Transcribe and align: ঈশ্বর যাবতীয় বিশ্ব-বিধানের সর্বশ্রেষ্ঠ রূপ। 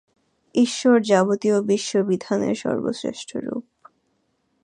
ঈশ্বর 0.55 1.01
যাবতীয় 1.01 1.61
বিশ্ব-বিধানের 1.61 2.55
সর্বশ্রেষ্ঠ 2.55 3.29
রূপ। 3.37 3.65